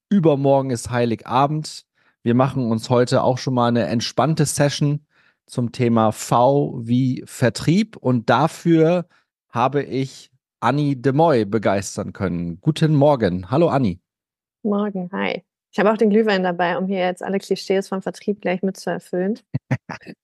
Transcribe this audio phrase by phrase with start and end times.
[0.09, 1.85] Übermorgen ist Heiligabend.
[2.23, 5.05] Wir machen uns heute auch schon mal eine entspannte Session
[5.47, 9.07] zum Thema V wie Vertrieb und dafür
[9.49, 10.30] habe ich
[10.61, 12.61] Anni de Moy begeistern können.
[12.61, 13.51] Guten Morgen.
[13.51, 13.99] Hallo Anni.
[14.63, 15.43] Morgen, hi.
[15.73, 19.39] Ich habe auch den Glühwein dabei, um hier jetzt alle Klischees vom Vertrieb gleich mitzuerfüllen.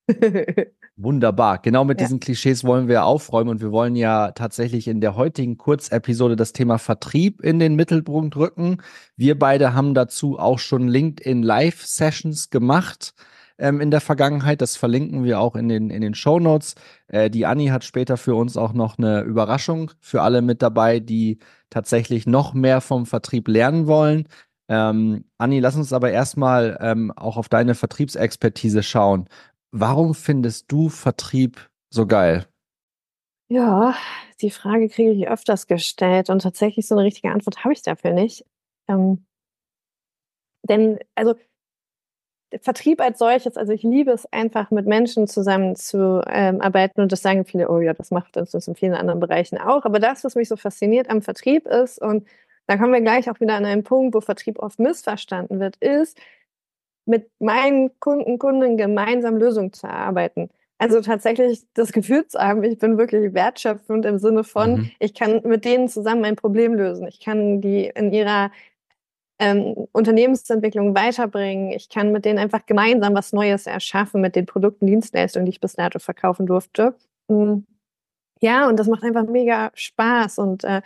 [0.96, 1.58] Wunderbar.
[1.58, 2.06] Genau mit ja.
[2.06, 6.52] diesen Klischees wollen wir aufräumen und wir wollen ja tatsächlich in der heutigen Kurzepisode das
[6.52, 8.82] Thema Vertrieb in den Mittelpunkt rücken.
[9.16, 13.14] Wir beide haben dazu auch schon LinkedIn Live Sessions gemacht
[13.58, 14.60] ähm, in der Vergangenheit.
[14.60, 16.74] Das verlinken wir auch in den, in den Show Notes.
[17.08, 21.00] Äh, die Anni hat später für uns auch noch eine Überraschung für alle mit dabei,
[21.00, 21.38] die
[21.70, 24.28] tatsächlich noch mehr vom Vertrieb lernen wollen.
[24.68, 29.28] Ähm, Anni, lass uns aber erstmal ähm, auch auf deine Vertriebsexpertise schauen.
[29.70, 32.46] Warum findest du Vertrieb so geil?
[33.48, 33.94] Ja,
[34.40, 38.12] die Frage kriege ich öfters gestellt und tatsächlich so eine richtige Antwort habe ich dafür
[38.12, 38.44] nicht.
[38.88, 39.24] Ähm,
[40.64, 41.34] denn, also
[42.60, 47.44] Vertrieb als solches, also ich liebe es einfach mit Menschen zusammenzuarbeiten ähm, und das sagen
[47.44, 49.84] viele, oh ja, das macht uns das in vielen anderen Bereichen auch.
[49.84, 52.26] Aber das, was mich so fasziniert am Vertrieb ist, und
[52.66, 56.18] da kommen wir gleich auch wieder an einen Punkt, wo Vertrieb oft missverstanden wird, ist,
[57.04, 60.50] mit meinen Kunden, Kunden gemeinsam Lösungen zu erarbeiten.
[60.78, 64.90] Also tatsächlich das Gefühl zu haben, ich bin wirklich wertschöpfend im Sinne von, mhm.
[64.98, 67.08] ich kann mit denen zusammen ein Problem lösen.
[67.08, 68.50] Ich kann die in ihrer
[69.38, 71.70] ähm, Unternehmensentwicklung weiterbringen.
[71.72, 75.60] Ich kann mit denen einfach gemeinsam was Neues erschaffen mit den Produkten, Dienstleistungen, die ich
[75.60, 76.94] bis dato verkaufen durfte.
[77.28, 77.66] Mhm.
[78.40, 80.82] Ja, und das macht einfach mega Spaß und äh,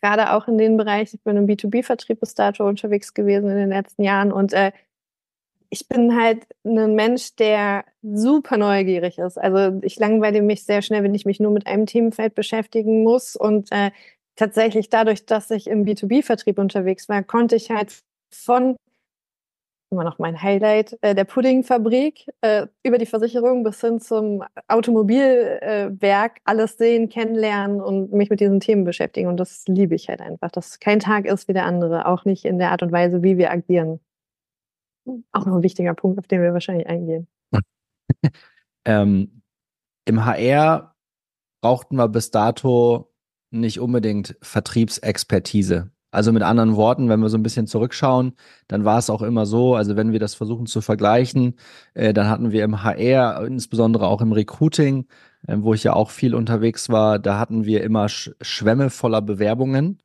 [0.00, 3.68] gerade auch in den Bereichen, ich bin im B2B-Vertrieb bis dato unterwegs gewesen in den
[3.70, 4.72] letzten Jahren und äh,
[5.68, 9.36] ich bin halt ein Mensch, der super neugierig ist.
[9.36, 13.36] Also ich langweile mich sehr schnell, wenn ich mich nur mit einem Themenfeld beschäftigen muss
[13.36, 13.90] und äh,
[14.36, 18.02] tatsächlich dadurch, dass ich im B2B-Vertrieb unterwegs war, konnte ich halt
[18.32, 18.76] von
[19.90, 26.36] immer noch mein Highlight äh, der Puddingfabrik äh, über die Versicherung bis hin zum Automobilwerk
[26.36, 29.28] äh, alles sehen, kennenlernen und mich mit diesen Themen beschäftigen.
[29.28, 32.44] Und das liebe ich halt einfach, dass kein Tag ist wie der andere, auch nicht
[32.44, 34.00] in der Art und Weise, wie wir agieren.
[35.32, 37.28] Auch noch ein wichtiger Punkt, auf den wir wahrscheinlich eingehen.
[38.84, 39.42] ähm,
[40.04, 40.94] Im HR
[41.62, 43.12] brauchten wir bis dato
[43.50, 45.90] nicht unbedingt Vertriebsexpertise.
[46.16, 48.32] Also mit anderen Worten, wenn wir so ein bisschen zurückschauen,
[48.68, 51.56] dann war es auch immer so, also wenn wir das versuchen zu vergleichen,
[51.94, 55.06] äh, dann hatten wir im HR, insbesondere auch im Recruiting,
[55.46, 59.20] äh, wo ich ja auch viel unterwegs war, da hatten wir immer Sch Schwämme voller
[59.20, 59.98] Bewerbungen.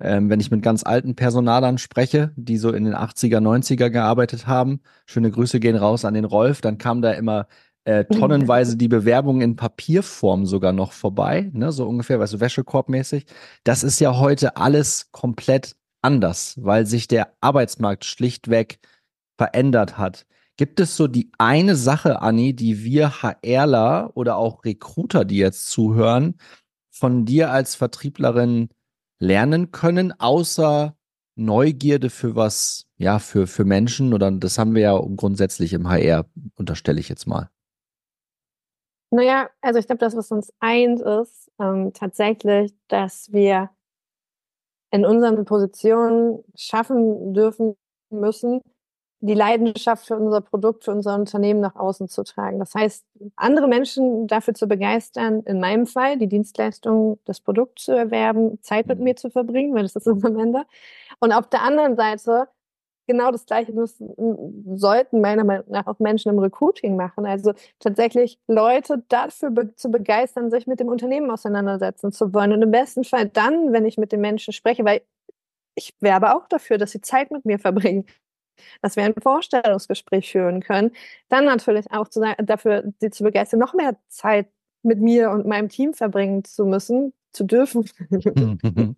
[0.00, 4.46] Ähm, wenn ich mit ganz alten Personalern spreche, die so in den 80er, 90er gearbeitet
[4.46, 7.48] haben, schöne Grüße gehen raus an den Rolf, dann kam da immer
[7.84, 13.26] äh, tonnenweise die Bewerbung in Papierform sogar noch vorbei, ne, so ungefähr, weißt du, Wäschekorbmäßig.
[13.64, 18.78] Das ist ja heute alles komplett anders, weil sich der Arbeitsmarkt schlichtweg
[19.36, 20.26] verändert hat.
[20.56, 25.70] Gibt es so die eine Sache, Anni, die wir HRler oder auch Recruiter, die jetzt
[25.70, 26.34] zuhören,
[26.90, 28.68] von dir als Vertrieblerin
[29.18, 30.94] lernen können, außer
[31.36, 36.26] Neugierde für was, ja, für, für Menschen oder das haben wir ja grundsätzlich im HR,
[36.56, 37.48] unterstelle ich jetzt mal.
[39.10, 43.70] Naja, also ich glaube, das, was uns eint, ist ähm, tatsächlich, dass wir
[44.92, 47.76] in unseren Positionen schaffen dürfen
[48.10, 48.60] müssen,
[49.20, 52.58] die Leidenschaft für unser Produkt, für unser Unternehmen nach außen zu tragen.
[52.58, 53.04] Das heißt,
[53.36, 58.86] andere Menschen dafür zu begeistern, in meinem Fall die Dienstleistung, das Produkt zu erwerben, Zeit
[58.86, 59.04] mit mhm.
[59.04, 60.64] mir zu verbringen, weil das ist es am Ende.
[61.18, 62.48] Und auf der anderen Seite
[63.10, 64.14] genau das Gleiche müssen,
[64.76, 67.26] sollten meiner Meinung nach auch Menschen im Recruiting machen.
[67.26, 72.52] Also tatsächlich Leute dafür be zu begeistern, sich mit dem Unternehmen auseinandersetzen zu wollen.
[72.52, 75.02] Und im besten Fall dann, wenn ich mit den Menschen spreche, weil
[75.74, 78.06] ich werbe auch dafür, dass sie Zeit mit mir verbringen,
[78.82, 80.92] dass wir ein Vorstellungsgespräch führen können,
[81.28, 84.48] dann natürlich auch zu, dafür, sie zu begeistern, noch mehr Zeit
[84.82, 87.88] mit mir und meinem Team verbringen zu müssen, zu dürfen.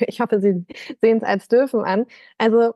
[0.00, 0.64] ich hoffe, Sie
[1.00, 2.06] sehen es als dürfen an.
[2.38, 2.74] Also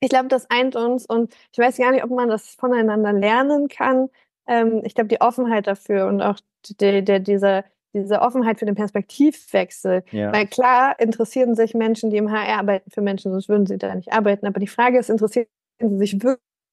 [0.00, 3.68] ich glaube, das eint uns und ich weiß gar nicht, ob man das voneinander lernen
[3.68, 4.08] kann.
[4.46, 8.74] Ähm, ich glaube, die Offenheit dafür und auch die, die, diese, diese Offenheit für den
[8.74, 10.02] Perspektivwechsel.
[10.10, 10.32] Ja.
[10.32, 13.94] Weil klar interessieren sich Menschen, die im HR arbeiten, für Menschen, sonst würden sie da
[13.94, 14.46] nicht arbeiten.
[14.46, 15.46] Aber die Frage ist, interessieren
[15.78, 16.18] sie sich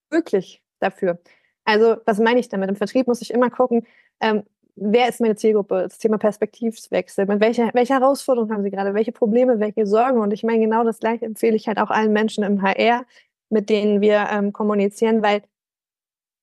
[0.10, 1.20] wirklich dafür?
[1.66, 2.70] Also, was meine ich damit?
[2.70, 3.86] Im Vertrieb muss ich immer gucken,
[4.22, 4.44] ähm,
[4.78, 5.84] wer ist meine Zielgruppe?
[5.84, 7.26] Das Thema Perspektivwechsel.
[7.26, 8.94] Mit welcher, welche Herausforderungen haben sie gerade?
[8.94, 10.20] Welche Probleme, welche Sorgen?
[10.20, 13.06] Und ich meine, genau das gleiche empfehle ich halt auch allen Menschen im HR,
[13.50, 15.42] mit denen wir ähm, kommunizieren, weil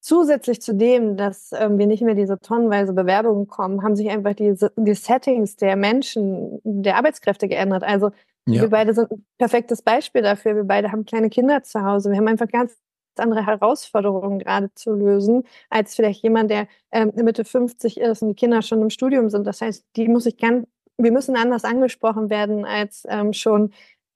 [0.00, 4.34] zusätzlich zu dem, dass ähm, wir nicht mehr diese tonnenweise Bewerbungen kommen, haben sich einfach
[4.34, 7.82] die, die Settings der Menschen, der Arbeitskräfte geändert.
[7.84, 8.10] Also
[8.46, 8.62] ja.
[8.62, 10.56] wir beide sind ein perfektes Beispiel dafür.
[10.56, 12.10] Wir beide haben kleine Kinder zu Hause.
[12.10, 12.76] Wir haben einfach ganz
[13.20, 18.34] andere Herausforderungen gerade zu lösen, als vielleicht jemand, der ähm, Mitte 50 ist und die
[18.34, 19.46] Kinder schon im Studium sind.
[19.46, 20.66] Das heißt, die muss ich ganz,
[20.98, 23.72] wir müssen anders angesprochen werden als ähm, schon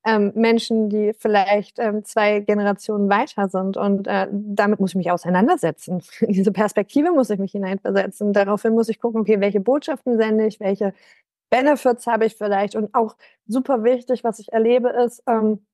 [0.06, 3.77] ähm, Menschen, die vielleicht ähm, zwei Generationen weiter sind.
[3.77, 6.03] Und äh, damit muss ich mich auseinandersetzen.
[6.21, 8.33] In diese Perspektive muss ich mich hineinversetzen.
[8.33, 10.95] Daraufhin muss ich gucken, okay, welche Botschaften sende ich, welche
[11.50, 12.75] Benefits habe ich vielleicht.
[12.77, 13.17] Und auch
[13.47, 15.67] super wichtig, was ich erlebe, ist, ähm,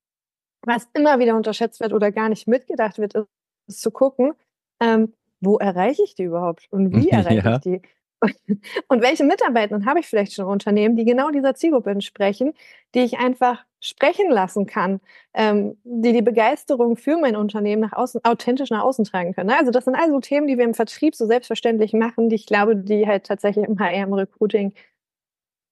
[0.66, 3.26] was immer wieder unterschätzt wird oder gar nicht mitgedacht wird, ist,
[3.66, 4.32] ist zu gucken,
[4.80, 7.56] ähm, wo erreiche ich die überhaupt und wie erreiche ja.
[7.56, 7.82] ich die?
[8.88, 12.54] Und welche Mitarbeiter habe ich vielleicht schon im Unternehmen, die genau dieser Zielgruppe entsprechen,
[12.94, 15.00] die ich einfach sprechen lassen kann,
[15.34, 19.50] ähm, die die Begeisterung für mein Unternehmen nach außen, authentisch nach außen tragen können.
[19.50, 22.76] Also das sind also Themen, die wir im Vertrieb so selbstverständlich machen, die ich glaube,
[22.76, 24.72] die halt tatsächlich im HR, im Recruiting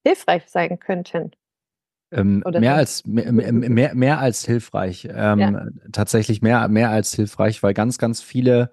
[0.04, 1.32] hilfreich sein könnten.
[2.12, 5.08] Ähm, mehr, als, mehr, mehr, mehr als hilfreich.
[5.10, 5.66] Ähm, ja.
[5.92, 8.70] Tatsächlich mehr, mehr als hilfreich, weil ganz, ganz viele,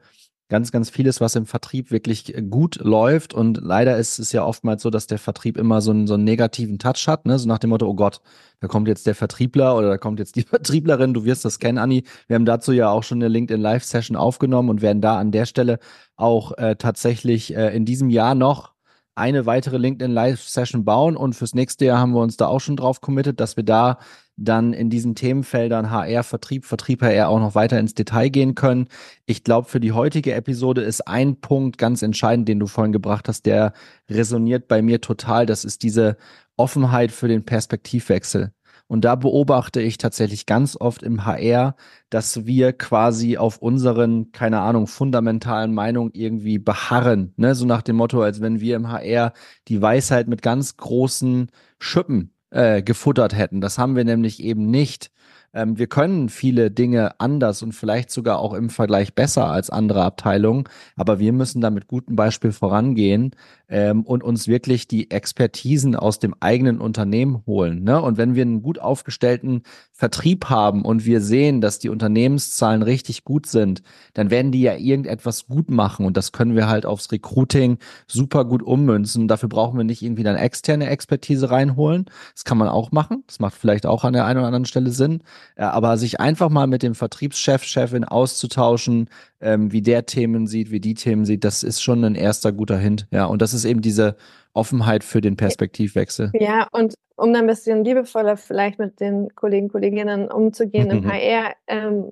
[0.50, 3.34] ganz, ganz vieles, was im Vertrieb wirklich gut läuft.
[3.34, 6.26] Und leider ist es ja oftmals so, dass der Vertrieb immer so einen, so einen
[6.26, 7.40] negativen Touch hat, ne?
[7.40, 8.20] So nach dem Motto, oh Gott,
[8.60, 11.78] da kommt jetzt der Vertriebler oder da kommt jetzt die Vertrieblerin, du wirst das kennen,
[11.78, 12.04] Anni.
[12.28, 15.46] Wir haben dazu ja auch schon eine LinkedIn Live-Session aufgenommen und werden da an der
[15.46, 15.80] Stelle
[16.18, 18.74] auch äh, tatsächlich äh, in diesem Jahr noch
[19.20, 22.78] eine weitere LinkedIn Live-Session bauen und fürs nächste Jahr haben wir uns da auch schon
[22.78, 24.00] drauf committed, dass wir da
[24.38, 28.88] dann in diesen Themenfeldern HR, Vertrieb, Vertrieb HR auch noch weiter ins Detail gehen können.
[29.26, 33.28] Ich glaube, für die heutige Episode ist ein Punkt ganz entscheidend, den du vorhin gebracht
[33.28, 33.74] hast, der
[34.10, 35.46] resoniert bei mir total.
[35.46, 36.16] Das ist diese
[36.56, 38.54] Offenheit für den Perspektivwechsel.
[38.90, 41.76] Und da beobachte ich tatsächlich ganz oft im HR,
[42.10, 47.32] dass wir quasi auf unseren, keine Ahnung, fundamentalen Meinungen irgendwie beharren.
[47.38, 47.54] Ne?
[47.54, 49.34] So nach dem Motto, als wenn wir im HR
[49.68, 53.62] die Weisheit mit ganz großen Schippen äh, gefuttert hätten.
[53.62, 55.12] Das haben wir nämlich eben nicht.
[55.54, 60.04] Ähm, wir können viele Dinge anders und vielleicht sogar auch im Vergleich besser als andere
[60.04, 60.66] Abteilungen,
[60.96, 63.32] aber wir müssen da mit gutem Beispiel vorangehen
[63.68, 67.84] ähm, und uns wirklich die Expertisen aus dem eigenen Unternehmen holen.
[67.84, 68.02] Ne?
[68.02, 73.24] Und wenn wir einen gut aufgestellten Vertrieb haben und wir sehen, dass die Unternehmenszahlen richtig
[73.24, 73.82] gut sind,
[74.14, 78.46] dann werden die ja irgendetwas gut machen und das können wir halt aufs Recruiting super
[78.46, 79.28] gut ummünzen.
[79.28, 82.06] Dafür brauchen wir nicht irgendwie dann externe Expertise reinholen.
[82.34, 83.24] Das kann man auch machen.
[83.28, 85.22] Das macht vielleicht auch an der einen oder anderen Stelle Sinn.
[85.56, 89.10] Aber sich einfach mal mit dem Vertriebschef, Chefin auszutauschen,
[89.42, 92.78] ähm, wie der Themen sieht, wie die Themen sieht, das ist schon ein erster guter
[92.78, 93.08] Hint.
[93.12, 94.16] Ja, und das ist eben diese
[94.54, 96.32] Offenheit für den Perspektivwechsel.
[96.34, 101.54] Ja, und um dann ein bisschen liebevoller vielleicht mit den Kollegen, Kolleginnen umzugehen im HR,
[101.68, 102.12] ähm,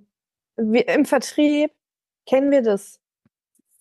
[0.57, 1.71] wir, im Vertrieb
[2.25, 2.99] kennen wir das.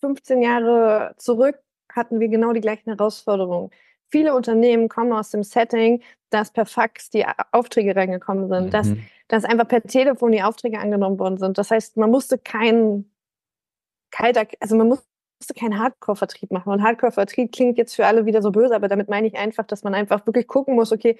[0.01, 1.57] 15 Jahre zurück
[1.91, 3.71] hatten wir genau die gleichen Herausforderungen.
[4.09, 8.69] Viele Unternehmen kommen aus dem Setting, dass per Fax die Aufträge reingekommen sind, mhm.
[8.69, 8.87] dass,
[9.27, 11.57] dass einfach per Telefon die Aufträge angenommen worden sind.
[11.57, 13.11] Das heißt, man musste keinen
[14.11, 16.71] kalter, also man musste keinen Hardcore-Vertrieb machen.
[16.71, 19.83] Und Hardcore-Vertrieb klingt jetzt für alle wieder so böse, aber damit meine ich einfach, dass
[19.83, 21.17] man einfach wirklich gucken muss, okay,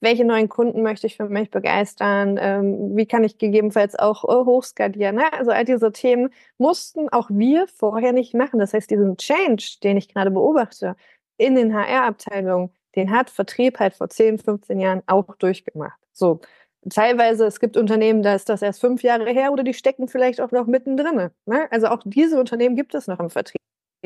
[0.00, 2.38] welche neuen Kunden möchte ich für mich begeistern?
[2.40, 5.16] Ähm, wie kann ich gegebenenfalls auch äh, hochskalieren?
[5.16, 5.32] Ne?
[5.32, 8.60] Also all diese Themen mussten auch wir vorher nicht machen.
[8.60, 10.94] Das heißt, diesen Change, den ich gerade beobachte
[11.36, 15.98] in den HR-Abteilungen, den hat Vertrieb halt vor 10, 15 Jahren auch durchgemacht.
[16.12, 16.40] So,
[16.88, 20.40] teilweise, es gibt Unternehmen, da ist das erst fünf Jahre her oder die stecken vielleicht
[20.40, 21.30] auch noch mittendrin.
[21.46, 21.68] Ne?
[21.70, 23.60] Also auch diese Unternehmen gibt es noch im Vertrieb.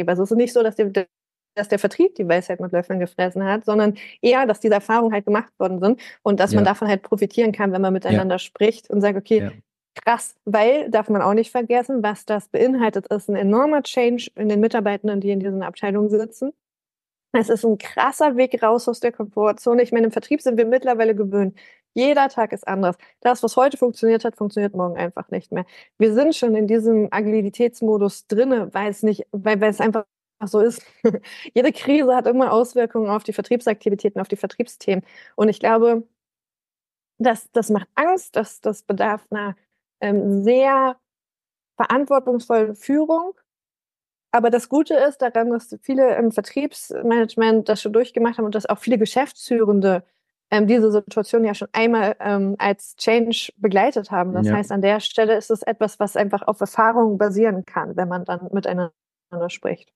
[0.07, 0.91] Also es ist nicht so, dass, die,
[1.55, 5.26] dass der Vertrieb die Weisheit mit Löffeln gefressen hat, sondern eher, dass diese Erfahrungen halt
[5.26, 6.57] gemacht worden sind und dass ja.
[6.57, 8.38] man davon halt profitieren kann, wenn man miteinander ja.
[8.38, 9.50] spricht und sagt, okay, ja.
[10.02, 14.49] krass, weil, darf man auch nicht vergessen, was das beinhaltet, ist ein enormer Change in
[14.49, 16.52] den Mitarbeitenden, die in diesen Abteilungen sitzen.
[17.35, 19.83] Es ist ein krasser Weg raus aus der Komfortzone.
[19.83, 21.59] Ich meine, im Vertrieb sind wir mittlerweile gewöhnt.
[21.94, 22.96] Jeder Tag ist anders.
[23.20, 25.66] Das, was heute funktioniert hat, funktioniert morgen einfach nicht mehr.
[25.99, 30.04] Wir sind schon in diesem Agilitätsmodus drinne, weil es nicht, weil, weil es einfach
[30.44, 30.82] so ist.
[31.54, 35.04] Jede Krise hat immer Auswirkungen auf die Vertriebsaktivitäten, auf die Vertriebsthemen.
[35.37, 36.06] Und ich glaube,
[37.18, 39.56] das, das macht Angst, das, das bedarf einer
[40.00, 40.96] ähm, sehr
[41.76, 43.34] verantwortungsvollen Führung
[44.32, 48.66] aber das Gute ist daran, dass viele im Vertriebsmanagement das schon durchgemacht haben und dass
[48.66, 50.04] auch viele Geschäftsführende
[50.52, 54.35] ähm, diese Situation ja schon einmal ähm, als Change begleitet haben.
[54.35, 54.54] Das ja.
[54.54, 58.26] heißt, an der Stelle ist es etwas, was einfach auf Erfahrung basieren kann, wenn man
[58.26, 58.92] dann miteinander
[59.49, 59.90] spricht.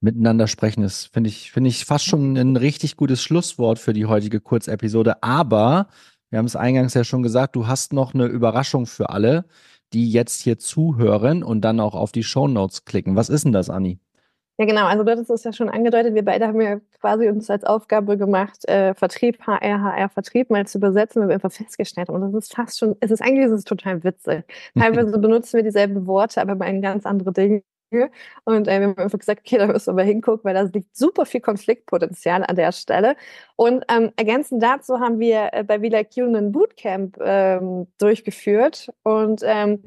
[0.00, 4.06] Miteinander sprechen ist, finde ich, finde ich fast schon ein richtig gutes Schlusswort für die
[4.06, 5.22] heutige Kurzepisode.
[5.22, 5.88] Aber
[6.30, 9.44] wir haben es eingangs ja schon gesagt, du hast noch eine Überraschung für alle,
[9.92, 13.16] die jetzt hier zuhören und dann auch auf die Show Notes klicken.
[13.16, 13.98] Was ist denn das, Anni?
[14.60, 14.86] Ja, genau.
[14.86, 16.14] Also du hattest es ja schon angedeutet.
[16.14, 20.66] Wir beide haben ja quasi uns als Aufgabe gemacht, äh, Vertrieb, HR, HR, Vertrieb mal
[20.66, 22.20] zu übersetzen, weil wir einfach festgestellt haben.
[22.20, 24.42] Und das ist fast schon, es ist eigentlich ist es total witzig.
[24.76, 27.62] Teilweise benutzen wir dieselben Worte, aber meinen ganz andere Dinge.
[28.44, 30.96] Und äh, wir haben einfach gesagt, okay, da müssen wir mal hingucken, weil da liegt
[30.96, 33.14] super viel Konfliktpotenzial an der Stelle.
[33.56, 39.84] Und ähm, ergänzend dazu haben wir äh, bei VLIQ einen Bootcamp ähm, durchgeführt und ähm,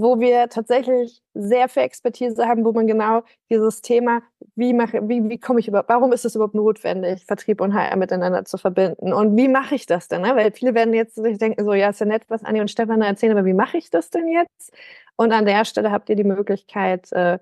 [0.00, 4.22] wo wir tatsächlich sehr viel Expertise haben, wo man genau dieses Thema,
[4.54, 7.96] wie mache, wie, wie komme ich überhaupt, warum ist es überhaupt notwendig, Vertrieb und HR
[7.96, 9.12] miteinander zu verbinden?
[9.12, 10.22] Und wie mache ich das denn?
[10.22, 10.36] Ne?
[10.36, 13.02] Weil viele werden jetzt sich denken, so, ja, ist ja nett, was Anni und Stefan
[13.02, 14.72] erzählen, aber wie mache ich das denn jetzt?
[15.16, 17.38] Und an der Stelle habt ihr die Möglichkeit, äh,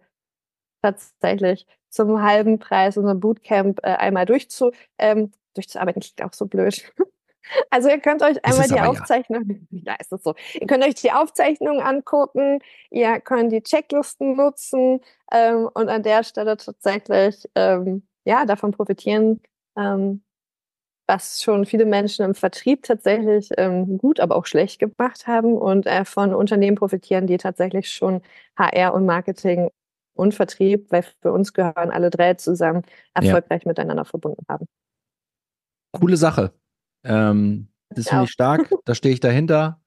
[0.82, 6.00] tatsächlich zum halben Preis unser Bootcamp äh, einmal durchzu, ähm, durchzuarbeiten.
[6.02, 6.92] Klingt auch so blöd.
[7.70, 9.92] Also ihr könnt euch einmal die Aufzeichnung, ja.
[9.92, 10.34] ja, ist es so.
[10.54, 12.60] Ihr könnt euch die Aufzeichnung angucken,
[12.90, 15.00] ihr könnt die Checklisten nutzen
[15.32, 19.40] ähm, und an der Stelle tatsächlich ähm, ja davon profitieren,
[19.76, 20.22] ähm,
[21.06, 25.86] was schon viele Menschen im Vertrieb tatsächlich ähm, gut, aber auch schlecht gemacht haben und
[25.86, 28.22] äh, von Unternehmen profitieren, die tatsächlich schon
[28.56, 29.70] HR und Marketing
[30.14, 32.82] und Vertrieb, weil für uns gehören alle drei zusammen,
[33.14, 33.68] erfolgreich ja.
[33.68, 34.66] miteinander verbunden haben.
[35.92, 36.52] Coole Sache.
[37.06, 38.70] Ähm, das finde ich stark.
[38.84, 39.80] Da stehe ich dahinter.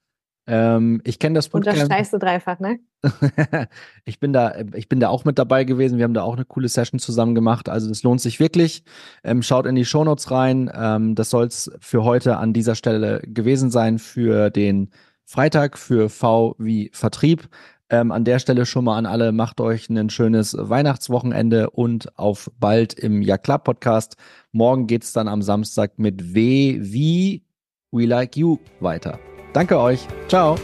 [0.48, 1.76] Ähm, ich kenne das Bootcamp.
[1.76, 2.80] Unterstreichst du dreifach, ne?
[4.06, 6.00] ich bin da, ich bin da auch mit dabei gewesen.
[6.00, 7.70] Wir haben da auch eine coole Session zusammen gemacht.
[7.70, 8.84] Also das lohnt sich wirklich.
[9.24, 10.72] Ähm, schaut in die Shownotes rein.
[10.74, 14.90] Ähm, das soll es für heute an dieser Stelle gewesen sein für den
[15.24, 17.48] Freitag für V wie Vertrieb.
[17.92, 22.52] Ähm, an der Stelle schon mal an alle, macht euch ein schönes Weihnachtswochenende und auf
[22.60, 24.16] bald im Ja Club Podcast.
[24.52, 27.44] Morgen geht's dann am Samstag mit W wie
[27.92, 29.20] We Like You weiter.
[29.54, 30.08] Danke euch.
[30.28, 30.56] Ciao.